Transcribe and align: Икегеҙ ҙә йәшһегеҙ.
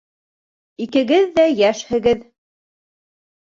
Икегеҙ 0.85 1.29
ҙә 1.37 1.47
йәшһегеҙ. 1.53 2.27